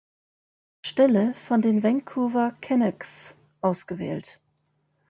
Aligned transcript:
Stelle 0.83 1.35
von 1.35 1.61
den 1.61 1.83
Vancouver 1.83 2.55
Canucks 2.59 3.35
ausgewählt. 3.61 4.39